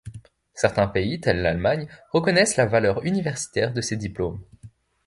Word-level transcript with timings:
Certains 0.55 0.87
pays, 0.87 1.21
tel 1.21 1.43
l'Allemagne, 1.43 1.87
reconnaissent 2.09 2.55
la 2.57 2.65
valeur 2.65 3.05
universitaire 3.05 3.71
de 3.71 3.81
ces 3.81 3.97
diplômes. 3.97 4.41